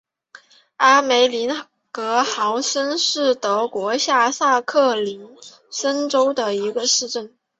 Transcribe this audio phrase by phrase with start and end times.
[0.77, 1.47] 阿梅林
[1.91, 4.95] 格豪森是德国下萨克
[5.69, 7.31] 森州的一个市镇。